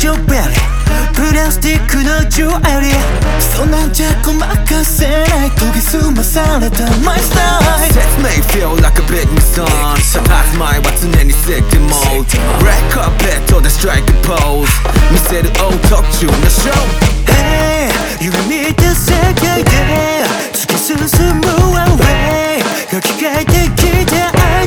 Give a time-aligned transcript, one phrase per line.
[0.00, 0.54] got your belly
[1.12, 2.90] 플라스틱 넣어줘 알이
[3.54, 6.20] 손난 자꾸 막아세 날 거기 숨어
[7.02, 7.60] my style
[7.92, 9.68] Sex may feel like a big mistake
[10.02, 12.26] Sometimes my what's in any sick mode
[12.64, 14.72] Red carpet or the strike a pose
[15.12, 16.82] 미세를 오톡 주는 show.
[17.28, 20.52] Hey you and the second yeah.
[20.52, 24.60] 죽일 수 move away 여기까지 기대 I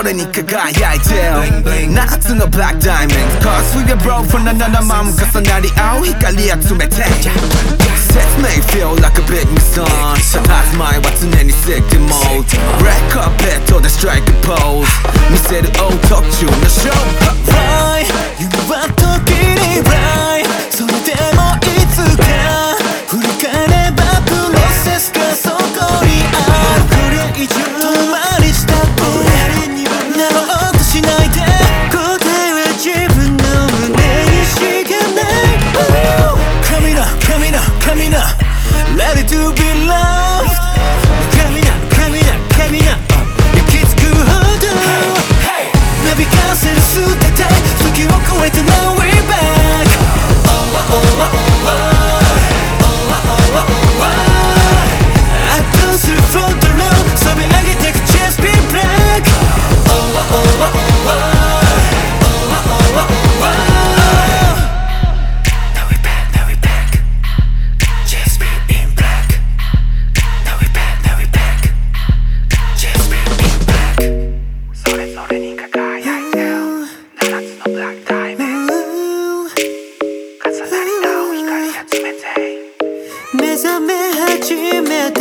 [0.00, 1.30] 너라니까 가야 이제
[1.88, 6.58] 나같은 너 black diamond Cause we get broke for 나나나 마음 가서 날이 아우 헷갈리야
[6.60, 7.30] 춤에 태자
[8.10, 12.48] Sets may feel like a big mistake Shut up my what's in any sick mode
[12.80, 14.88] Rack up at all the strike pose.
[15.30, 17.49] 미세를 오톡 the show.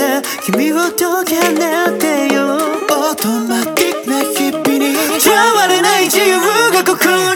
[0.09, 6.39] めた君を解けなってよオートマティックな日々に変われない自由
[6.71, 7.28] がここに。